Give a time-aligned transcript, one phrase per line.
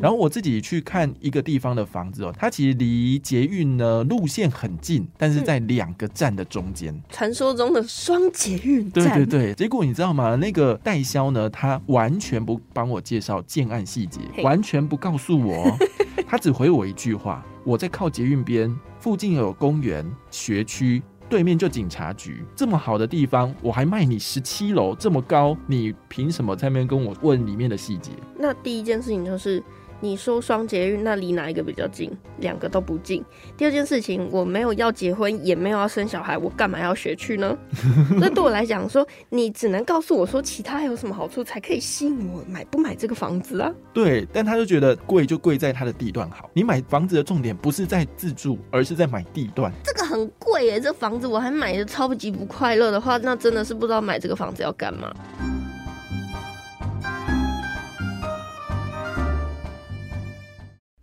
[0.00, 6.94] 然后我自己去看一个地方的房子哦，它其实离捷运呢路线很近，但是在两个站的中间。
[7.10, 10.36] 传说中的双捷运对站，对对，结果你知道吗？
[10.36, 15.78] 那个代销呢，他完全不帮我介绍建案细节，完全不告诉我哦，
[16.28, 21.02] 他只回我一句话：我在靠捷运边，附近有公园、学区。
[21.28, 28.12] 对面就警察局，这么好的地方，我还卖你十七楼这么高，你凭什么在那边跟我问里面的细节？
[28.38, 29.60] 那第一件事情就是，
[30.00, 32.10] 你说双捷运，那离哪一个比较近？
[32.38, 33.24] 两个都不近。
[33.56, 37.56] 第二件事情，我没有要结婚，也没有要生小孩，我干嘛要学去呢？
[38.20, 43.72] 那对我来讲说，你只能告诉我说其他还有什么好处，才可以吸引我买不买这个房子啊？
[43.94, 46.50] 对，但他就觉得贵就贵在它的地段好。
[46.52, 49.72] 你买房子的重点不是在自住，而是在买地段。
[49.82, 55.10] 这个很贵耶，这房子我还买的超级不快乐的话，那真的是不知道买这个房子要干嘛。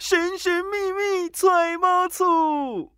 [0.06, 2.92] 神神秘秘揣猫醋。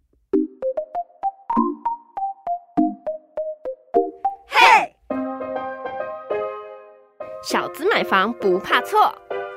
[7.44, 9.14] 小资买房不怕错。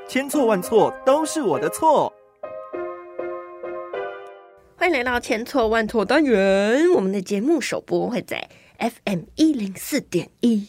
[0.06, 2.12] 千错万错都是我的错。
[4.76, 8.46] 欢迎来到千错万错单元，我们的节目首播会在
[8.78, 10.68] FM 一零四点一，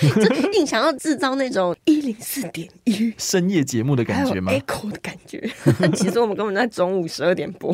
[0.00, 5.38] 就 硬想要制造那种一零四点一深夜节目的感觉吗？echo 的感觉。
[5.94, 7.70] 其实我们根本在中午十二点播。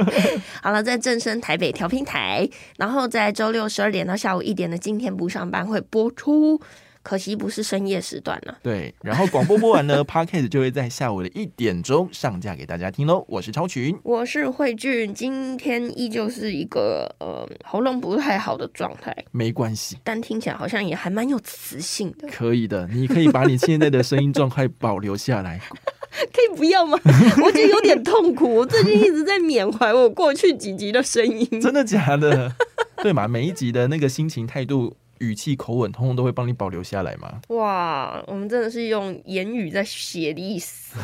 [0.62, 6.60] 好了，在正声台北调频台，然后在周六十二点到下午一点的今天不上班会播出。
[7.02, 13.24] 可惜不是深夜时段了、对，然后广播播完呢， Podcast 就会在下午的一点钟上架给大家听喽。
[13.28, 22.28] 我是超群，我是慧俊，今天依旧是一个呃喉咙不太好的状态，没关系，但听起来好像也还蛮有磁性的。
[22.28, 25.60] 可以的，你可以把你现在的声音状态保留下来。
[26.12, 26.98] 可以不要吗？
[27.42, 28.54] 我觉得有点痛苦。
[28.56, 31.60] 我最近一直在缅怀我过去几集的声音。
[31.60, 32.54] 真的假的？
[33.02, 33.26] 对嘛？
[33.26, 37.40] 每一集的那个心情、态度、语气、口吻，通通都会帮你保留下来吗。
[37.48, 40.98] 哇，我们真的是用言语在写的意思。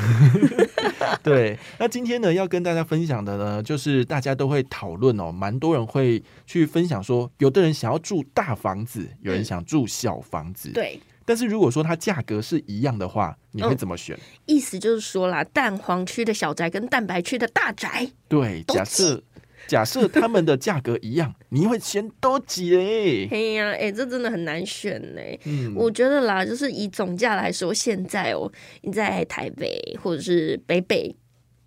[1.23, 14.19] 对，那今天呢，要跟大家分享的呢，就是大家都会讨论哦，蛮多人会去分享说，有的人想要住大房子，有人想住小房子。，对，但是如果说它价格是一样的话，你会嗯怎么选？
[14.47, 19.23] 意思就是说啦，蛋黄区的小宅跟蛋白区的大宅，对，假设
[19.67, 23.29] 假设他们的价格一样，你会选多几嘞？
[23.31, 25.21] 嘿呀、哎、这真的很难选呢。
[25.45, 28.51] 嗯，我觉得啦，就是以总价来说，现在哦，
[28.83, 31.15] 你在台北或者是北北。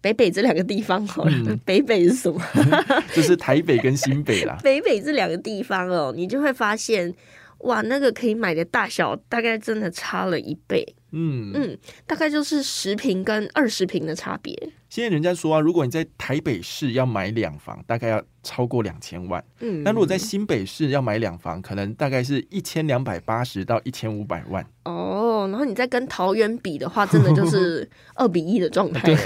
[0.04, 2.42] 北北这两个地方好了，嗯北北是什么？
[3.14, 4.58] 就是台北跟新北啦。
[4.64, 7.14] 北北这两个地方哦，你就会发现，
[7.60, 14.54] 哇，那个可以买的大小大概真的差了一倍，嗯，嗯，大概就是十平跟二十平的差别，
[14.90, 19.44] 现在人家说啊，如果你在台北市要买两房，大概要超过两千万。
[19.60, 24.66] 嗯，那如果在新北市要买两房，可能大概是一千两百八十到一千五百万。
[24.86, 29.18] 哦，然后你再跟桃园比的话，真的就是 二比一的状态了，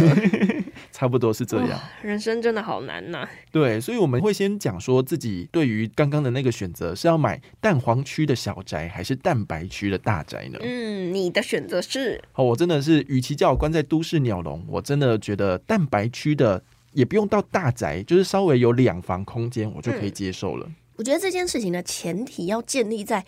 [0.95, 1.77] 差不多是这样。
[2.01, 10.57] 人生真的好难呐、对，所以我们会先讲说自己对于刚刚的那个选择是要买蛋黄区的小宅还是蛋白区的大宅呢？
[10.61, 16.63] 嗯，你的选择是哦，我真的是，与其叫我关在都市鸟笼，我真的觉得蛋白区的
[16.93, 20.65] 也不用到大宅，就是稍微有两房空间，我就可以接受了。
[20.95, 23.25] 我觉得这件事情的前提要建立在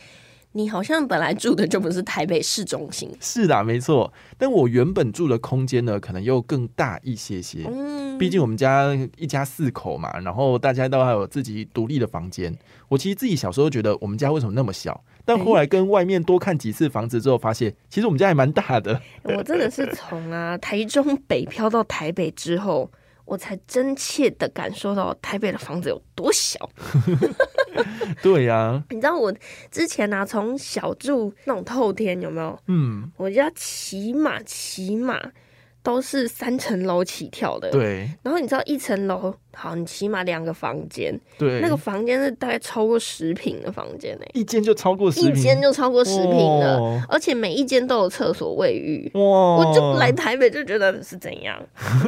[0.58, 4.12] 你好像本来住的就不是台北市中心，是的，没错。
[4.40, 7.64] 但我原本住的空间呢，可能又更大一些些。
[7.68, 12.52] 嗯，毕竟我们家一家四口嘛，然后大家都还有自己独立的房间。
[12.88, 19.00] 我其实自己小时候觉得我们家为什么那么小，但后来跟外面多看几次房子之后，发现其实我们家还蛮大的。
[19.22, 22.90] 我真的是从啊台中北漂到台北之后，
[23.28, 26.58] 我才真切的感受到台北的房子有多小。
[28.24, 29.32] 对呀、 你知道我
[29.70, 32.58] 之前啊，从小住那种透天，有没有？
[32.68, 35.22] 嗯，我家起码起码
[35.88, 37.72] 都是三层楼起跳的。。
[37.72, 49.10] 对然后你知道一层楼，好，你起码两个房间，对，那个房间是大概超过十平的房间呢、一间就超过十一平，间就超过十平了，哇而且每一间都有厕所卫浴。
[49.14, 51.58] 哇，我就来台北就觉得是怎样，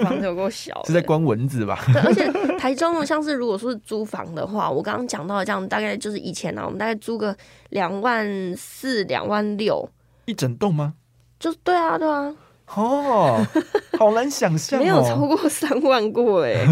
[0.04, 1.82] 房子有够小，是在关蚊子吧？
[1.94, 7.34] 对，而且台中呢，像是如果说是租房的话，我刚刚讲到的这样，大概就是以前呢、啊，我们大概租个
[7.70, 8.28] 两万
[8.58, 9.90] 四、两万六，
[10.26, 10.96] 一整栋吗？
[11.40, 12.36] 就对啊，对啊，
[12.76, 13.46] 哦，
[13.98, 16.66] 好难想象、哦，没有超过三万过哎。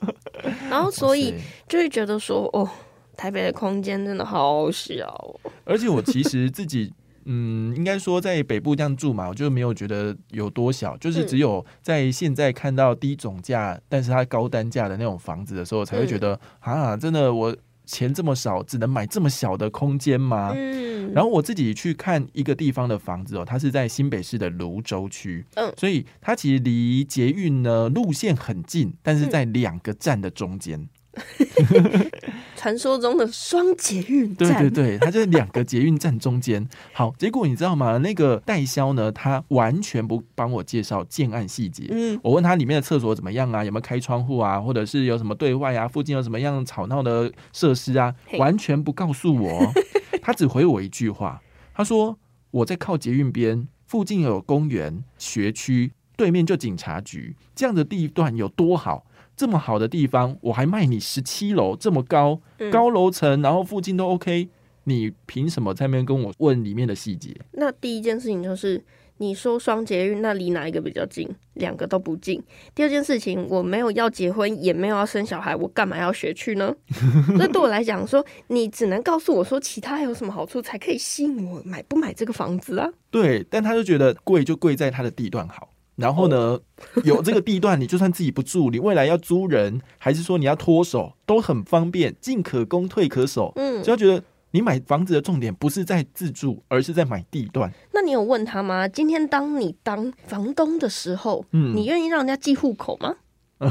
[0.70, 1.34] 然后所以
[1.68, 2.68] 就会觉得说，哦，
[3.16, 5.50] 台北的空间真的好小哦。
[5.64, 6.92] 而且我其实自己。
[7.26, 17.54] 嗯，应该说在北部这样住嘛，我就没有觉得有多小，就是只有在现在看到低总价，但是它高单价的那种房子的时候，才会觉得啊，真的我
[17.90, 20.52] 钱这么少，只能买这么小的空间吗？
[20.54, 30.88] 嗯，然后我自己去看一个地方的房子哦，它是在新北市的泸州区，嗯所以它其实离捷运呢路线很近，但是在两个站的中间。
[32.56, 36.68] 传说中的双捷运对站，对对，它就是两个捷运站中间。
[36.92, 37.98] 好，结果你知道吗？
[37.98, 41.86] 那个代销呢，他完全不帮我介绍建案细节。
[41.90, 49.72] 嗯，我问他里面的厕所怎么样啊，有没有开窗户啊，或者是有什么对外啊，附近有什么样吵闹的设施啊，完全不告诉我。
[50.22, 51.40] 他只回我一句话，
[51.74, 52.18] 他说
[52.50, 59.06] 我在靠捷运边，附近有公园、学区，对面就警察局，这样的地段有多好？
[59.40, 64.50] 这么好的地方，我还卖你十七楼这么高嗯高楼层，然后附近都 OK，
[64.84, 67.34] 你凭什么在那边跟我问里面的细节？
[67.52, 68.84] 那第一件事情就是
[69.16, 71.26] 你说双捷运，那离哪一个比较近？
[71.54, 72.42] 两个都不近。
[72.74, 76.74] 第二件事情，我没有要结婚，也没有要生小孩，我干嘛要学去呢？
[77.38, 82.86] 那对我来讲说，你只能告诉我说其他还有什么好处，才可以吸引我买不买这个房子啊？
[83.10, 85.70] 对，但他就觉得贵就贵在它的地段好。
[86.00, 86.58] 然后呢，
[87.04, 93.52] 有这个地段，你就算自己不住，你未来要租人，还是说你要脱手，都很方便，进可攻，退可守。
[93.56, 97.70] 嗯所以他觉得你买房子的重点不是在自住，而是在买地段。
[97.92, 98.88] 那你有问他吗？
[98.88, 103.16] 今天当你当房东的时候，嗯你愿意让人家寄户口吗？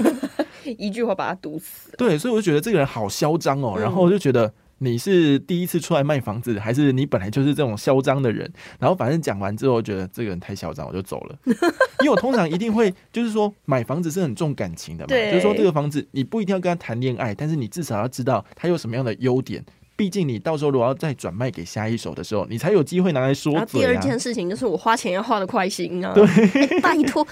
[0.78, 1.90] 一句话把他堵死。
[1.98, 4.52] 对，所以我就觉得这个人好嚣张哦，嗯然后我就觉得。
[4.82, 8.50] 你是第一次出来卖房子，还是你本来就是这种嚣张的人？
[8.78, 11.38] 然后反正讲完之后，觉得这个人太嚣张，我就走了。
[12.00, 19.64] 因为我通常一定会，就是说买房子是很重感情的嘛，就是说这个房子你不一定要跟他谈恋爱，但是你至少要知道他有什么样的优点。
[19.96, 23.84] 毕竟你到时候如果要再转卖给下一手的时候，你才有机会拿来说然后第。
[23.84, 26.14] 二件事情就是我花钱要花的快心啊！
[26.14, 27.26] 对、拜托，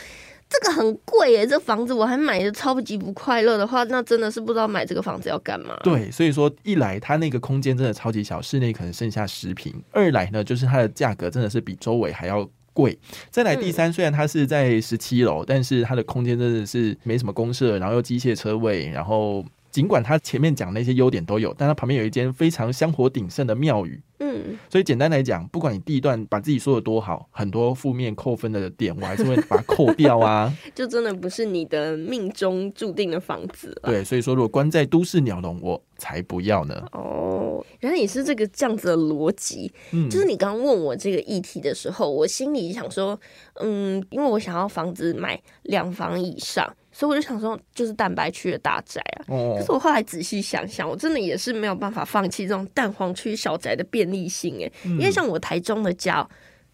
[0.48, 5.78] 这个很贵耶，这房子我还买的超级不快乐的话，那真的是不知道买这个房子要干嘛。
[5.82, 12.98] 对，所以说一来它那个空间真的超级小，室内可能剩下十平；二来呢，就是它的价格真的是比周围还要贵。
[13.30, 24.00] 再来第三，虽然它是在十七楼，但是它的空间真的是没什么公设，然后又机械车位，然后尽管它前面讲那些优点都有，但它旁边有一间非常香火鼎盛的庙宇。
[24.20, 30.52] 嗯，所以简单来讲，不管你第一段把自己说的多好，很多负面扣分的点，我还是会把它扣掉啊。
[30.74, 33.82] 就真的不是你的命中注定的房子了。
[33.84, 36.74] 对，所以说如果关在都市鸟笼，我才不要呢。
[36.90, 39.72] 哦，原来也是这个这样子的逻辑。
[39.92, 43.18] 嗯，就是你刚刚问我这个议题的时候，我心里想说，
[43.60, 46.68] 嗯，因为我想要房子买两房以上，
[46.98, 49.22] 所以我就想说，就是蛋白区的大宅啊。
[49.28, 56.28] 可哦是我后来仔细想想，我真的也是没有办法放弃这种蛋黄区小宅的便利性哎，因为像我台中的家哦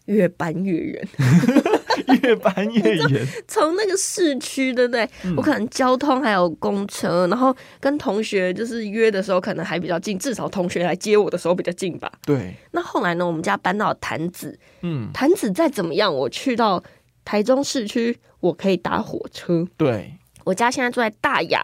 [0.05, 1.07] 越搬越远，
[2.23, 3.27] 越搬越远。
[3.47, 5.07] 从那个市区，对不对？
[5.23, 12.11] 嗯我可能交通还有公车，然后跟同学就是约的时候可能还比较近，至少同学来接我的时候比较近吧。
[12.25, 16.83] 对，那后来呢，我们家搬到潭子，嗯，潭子再怎么样，我去到
[17.25, 19.67] 台中市区，我可以搭火车。
[19.75, 20.13] 对，
[20.45, 21.61] 我家现在住在大雅，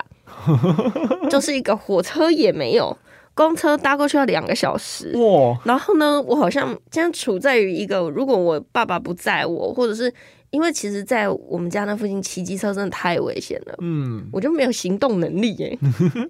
[1.32, 2.98] 就是一个火车也没有，
[3.34, 5.16] 公车搭过去要两个小时。
[5.16, 10.14] 哇，然后呢，我好像现在处在于一个，如果我爸爸不载我，或者是
[10.50, 15.78] 因为其实，在我们家那附近骑机车真的太危险了，嗯，我就没有行动能力耶。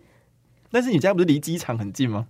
[0.70, 2.27] 但是你家不是离机场很近吗？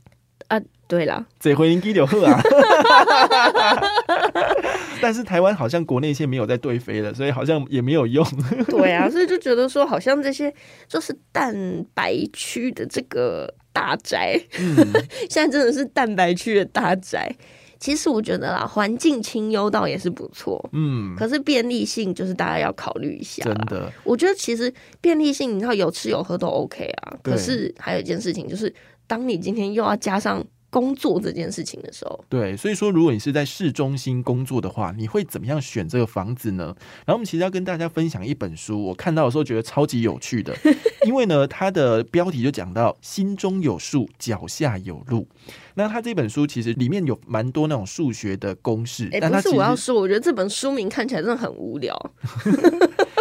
[0.51, 2.41] 啊，对了，这回应基流鹤啊。
[5.01, 8.25] 但是台湾好像国内线没有在对飞了，所以好像也没有用。
[8.67, 10.53] 对啊， 所以就觉得说，好像这些
[10.89, 11.55] 就是蛋
[11.93, 14.75] 白区的这个大宅，嗯，
[15.29, 17.33] 现在真的是蛋白区的大宅。
[17.79, 23.55] 其实我觉得啦，环境清幽倒也是不错，嗯，可是便利性就是大家要考虑一下啦。
[23.55, 27.17] 真的，我觉得其实便利性，你知道有吃有喝都 OK 啊。
[27.23, 28.71] 对可是还有一件事情，就是
[29.11, 36.73] 当你今天又要加上工作这件事情的时候，对，所以说如果你是在市中心工作的话，你会怎么样选这个房子呢？
[37.05, 40.55] 然后我们其实要跟大家分享一本书，我看到的时候觉得超级有趣的，
[41.05, 45.27] 因为呢，它的标题就讲到“心中有数，脚下有路”。
[45.75, 51.97] 那他这本书其实里面有蛮多那种数学的公式，哎、不是我要说，我觉得这本书名看起来真的很无聊。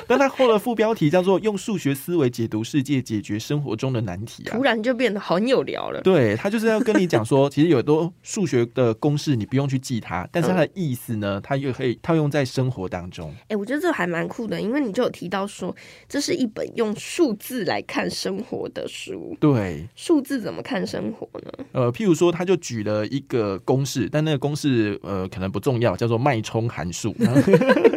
[0.07, 4.63] 但他后的副标题叫做“用数学思维解读世界，解决生活中的难题”啊突。
[4.65, 6.01] 然就变得很有聊了。
[6.01, 13.33] 对他就是要跟你讲说，其实有很多数学的公式你不用去记它，但是它的意思呢，它又可以套用在生活当中。
[13.47, 15.73] 哎、我觉得这还蛮酷的，因为你就有提到说，
[16.09, 19.37] 这是一本用数字来看生活的书。
[19.39, 21.53] 对，数字怎么看生活呢？
[21.71, 27.13] 呃，譬如说，他就举了一个公式，但那个公式呃可能不重要，叫做脉冲函数。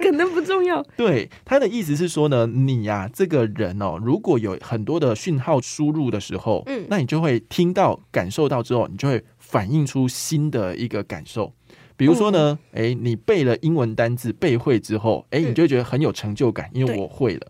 [0.04, 0.84] 可能不重要。
[0.98, 11.54] 对，他的意思是说呢，你呀、这个人哦，如果有很多的讯号输入的时候，嗯那你就会听到、感受到之后，你就会反映出新的一个感受。
[11.96, 17.48] 比如说呢，诶，你背了英文单字背会之后，诶，嗯你就会觉得很有成就感，因为我会了。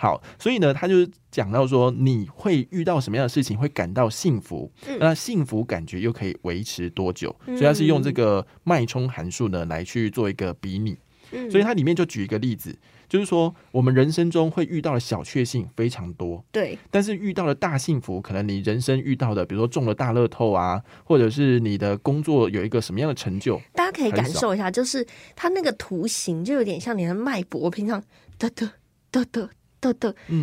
[0.00, 7.36] 好，所以呢，他就是讲到说，你会遇到什么样的事情会感到幸福，嗯那幸福感觉又可以维持多久？
[7.44, 10.96] 所以他是用这个脉冲函数呢来去做一个比拟。
[11.32, 12.76] 嗯，所以它里面就举一个例子，
[13.08, 28.02] 就是说我们人生中会遇到的小确幸非常多，对，但是遇到的大幸福，可能你人生遇到的，比如说中了大乐透啊，或者是你的工作有一个什么样的成就，大家可以感受一下，就是它那个图形就有点像你的脉搏，平常
[28.36, 28.68] 得得
[29.12, 29.50] 得得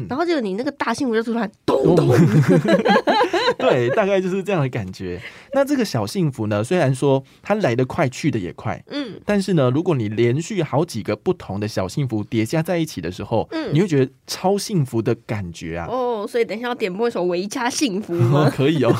[0.09, 2.09] 然后就你那个大幸福就突然咚咚，
[3.59, 5.21] 对，大概就是这样的感觉。
[5.53, 8.83] 那这个小幸福呢，虽然说它来得快，去的也快。
[8.87, 15.87] 嗯，但是呢，如果你连续好几个不同的小幸福叠加在一起的时候，嗯你会觉得超幸福的感觉啊！
[15.89, 18.15] 哦，所以等一下要点播一首《维嘉幸福》？
[18.49, 18.93] 可以哦。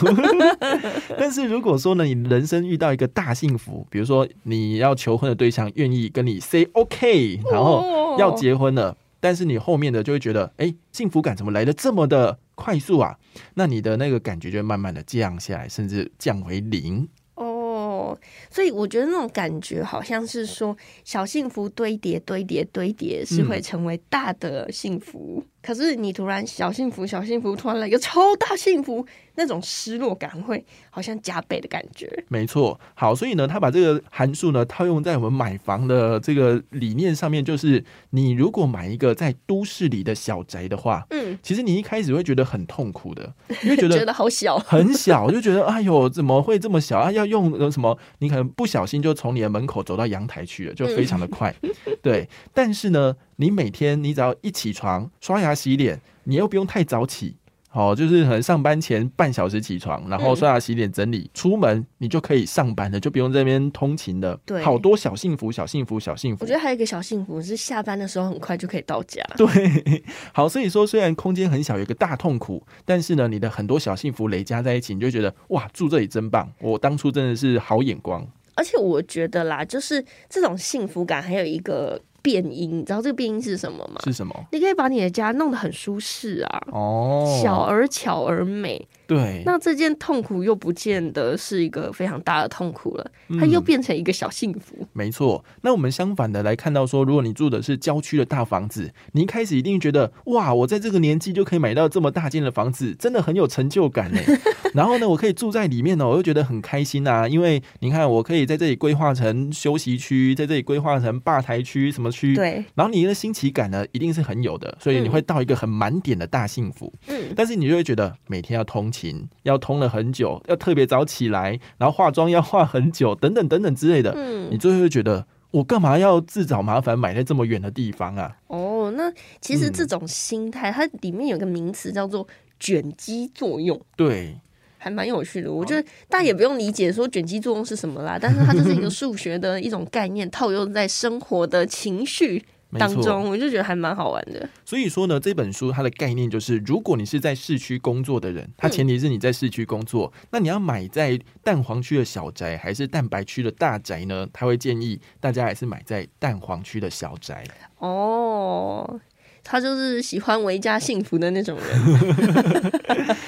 [1.17, 13.17] 但是如果说呢，你人生遇到一个大幸福，比如说你要求婚的对象愿意跟你 say OK，然后要结婚了，但是你后面的就会觉得，哎，幸福感怎么来的这么的快速啊？
[13.55, 17.07] 那你的那个感觉就会慢慢的降下来，甚至降为零。
[17.35, 18.17] 哦，
[18.49, 25.43] 所以我觉得那种感觉好像是说，小幸福堆叠、堆叠、堆叠是会成为大的幸福。
[25.67, 29.05] 可是你突然小幸福、小幸福，突然来一个超大幸福，
[29.35, 32.23] 那种失落感会好像加倍的感觉。
[32.29, 44.57] 没错，好，所以呢，他把这个函数呢套用在我们买房的这个理念上面，就是你如果买一个在都市里的小宅的话，嗯，其实你一开始会觉得很痛苦的， 因为觉得觉得好小。
[44.59, 47.11] 很小，就觉得哎呦，怎么会这么小啊？
[47.11, 47.97] 要用呃什么？
[48.19, 51.53] 你可能不小心就从你的门口走到阳台去了，就非常的快。
[52.01, 57.35] 对，但是呢，你每天你只要一起床刷牙洗脸，你又不用太早起。
[57.71, 64.35] 哦，就是可能上班前半小时起床，然后嗯刷牙洗脸整理，出门你就可以上班了，就不用这边通勤了。
[64.43, 66.43] 对好多小幸福，小幸福，小幸福。
[66.43, 69.21] 我觉得还有一个小幸福是下班的时候很快就可以到家。
[69.37, 70.03] 对，
[70.33, 78.27] 好，所以说虽然空间很小，有一个大痛苦，但是呢，你的很多小幸福累加在一起，你就觉得哇，住这里真棒，我当初真的是好眼光。
[78.55, 84.01] 而且我觉得啦，就是这种幸福感还有一个变音，你知道这个变音是什么吗？
[84.03, 84.35] 是什么？
[84.51, 88.85] 你可以把你的家弄得很舒适啊，哦，小而巧而美。
[89.07, 94.85] 对，那这件痛苦又不见得是一个非常大的痛苦了，嗯它又变成一个小幸福。
[94.93, 95.43] 没错。
[95.61, 104.19] 那我们相反的来看到说，如果你住的是郊区的大房子，你一开始一定觉得哇，我在这个年纪就可以买到这么大间的房子，真的很有成就感呢。
[104.73, 116.93] 然后呢，我可以住在里面呢，我又觉得很开心啊，因为你看，我可以在这里规划成休息区，在这里规划成吧台区什么区，对，然后你的新奇感呢，一定是很有的，所以你会到一个很满点的大幸福。
[117.07, 128.35] 嗯，但是你就会觉得每天要通勤，要通了很久，要特别早起来，然后化妆要化很久，等等等等之类的，嗯你最后会觉得我干嘛要自找麻烦买在这么远的地方啊？
[128.47, 132.27] 哦，那其实嗯这种心态，它里面有个名词叫做
[132.59, 133.79] 卷积作用。
[133.95, 134.39] 对，
[134.77, 142.43] 还蛮有趣的，我觉得大家也不用理解说卷积作用是什么啦，但是它就是一个数学的一种概念，套用在生活的情绪。
[142.77, 144.47] 当中，我就觉得还蛮好玩的。
[144.65, 154.27] 所以说呢，这本书它的概念就是，如果你是在市区工作的人，它前提是你在市区工作，那你要买在蛋黄区的小宅还是蛋白区的大宅呢？
[154.33, 157.43] 他会建议大家还是买在蛋黄区的小宅。
[157.79, 158.99] 哦，
[159.49, 162.71] 他就是喜欢维家幸福的那种人。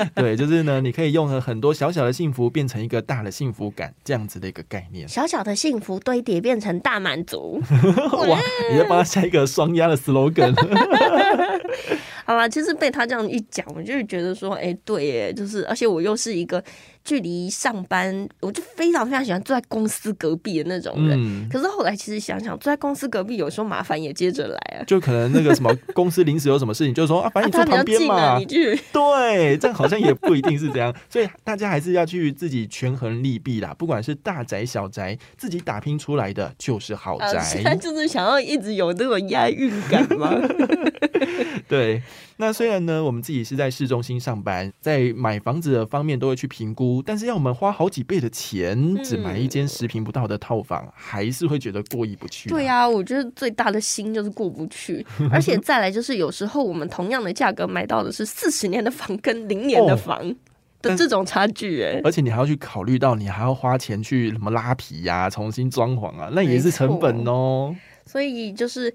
[0.14, 5.08] 对，就是呢，你可以用很多小小的幸福变成一个大的幸福感，这样子的一个概念。
[5.08, 7.62] 小小的幸福堆叠变成大满足。
[8.28, 8.38] 哇，
[8.70, 10.54] 你要帮他下一个双压的 slogan。
[12.26, 16.62] 好啦，其实被他这样一讲，我就觉得说，哎、对耶，就是，而且我又是一个
[17.10, 21.18] 距离上班，我就非常非常喜欢坐在公司隔壁的那种人。
[21.20, 24.84] 嗯，可是后来其实想想，坐在公司隔壁有时候麻烦也接着来啊。
[24.86, 28.80] 就可能那个什么公司临时有什么事情，就说 啊，反正你坐旁边嘛近啊，，你去。
[28.94, 33.74] 对，这样好像也不一定是这样，所以大家还是要去自己权衡利弊啦。
[33.76, 37.40] 不管是大宅小宅，自己打拼出来的就是好啊，宅。
[37.50, 40.32] 现在就是想要一直有那种押韵感吗？
[41.68, 42.02] 对，
[42.38, 52.50] 那虽然呢，我们自己是在市中心上班，在买房子的方面都会去评估，但是要我们花好几倍的钱，只买一间十平不到的套房，还是会觉得过意不去。
[52.50, 60.36] 对、啊，我觉得最大的心就是过不去， 而且再来就是有时候我们同样的价格买到的是四十年的房跟零年的房
[60.82, 67.76] 的这种差距、哎、而且你还要去考虑到，你还要花钱去什么拉皮呀、重新装潢啊，那也是成本哦。
[68.06, 68.94] 所以就是。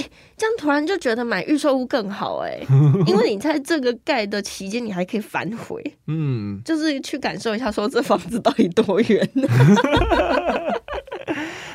[0.00, 2.58] 哎、这样突然就觉得买预售屋更好哎、
[3.06, 9.28] 因为你在这个盖的期间，你还可以反悔，嗯，就是去感受一下，说这房子到底多远。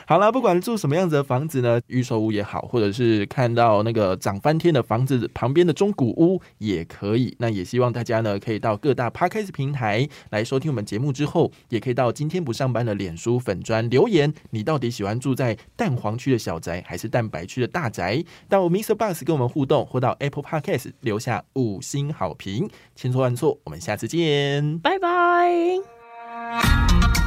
[0.08, 7.36] 好啦，不管住什么样子的房子呢，预售屋也好，或者是看到那个涨翻天的房子旁边的中古屋也可以。
[7.40, 18.24] 那也希望大家呢，可以到各大 podcast 平台来收听我们节目之后，也可以到今天不上班的脸书粉砖留言，你到底喜欢住在蛋黄区的小宅，还是蛋白区的大宅？
[18.48, 18.94] 到 Mr.
[18.94, 22.70] Box 跟我们互动，或到 Apple Podcast 留下五星好评。
[22.96, 24.78] 千错万错，我们下次见。
[24.80, 27.25] 拜拜。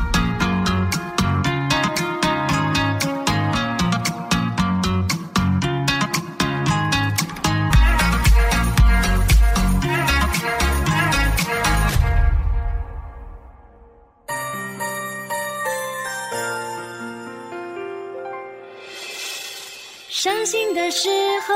[20.49, 21.11] 心的时
[21.47, 21.55] 候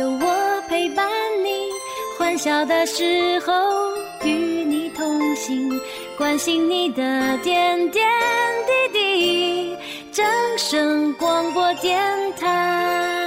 [0.00, 1.06] 有我陪伴
[1.44, 1.68] 你，
[2.18, 3.52] 欢笑的时候
[4.24, 4.30] 与
[4.64, 5.78] 你同行，
[6.16, 8.08] 关心你的点点
[8.66, 9.76] 滴滴。
[10.10, 10.24] 掌
[10.56, 12.00] 声广播电
[12.40, 13.19] 台。